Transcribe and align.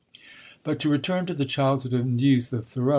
But 0.63 0.79
to 0.79 0.89
return 0.89 1.27
to 1.27 1.33
the 1.35 1.45
childhood 1.45 1.93
and 1.93 2.19
youth 2.19 2.53
of 2.53 2.65
Thoreau. 2.65 2.89